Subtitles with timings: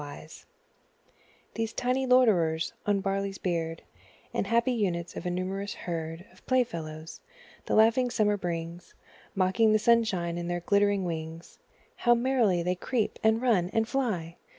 [0.01, 0.45] Insects
[1.53, 3.83] These tiny loiterers on the barley's beard,
[4.33, 7.21] And happy units of a numerous herd Of playfellows,
[7.67, 8.95] the laughing Summer brings,
[9.35, 11.59] Mocking the sunshine in their glittering wings,
[11.97, 14.37] How merrily they creep, and run, and fly!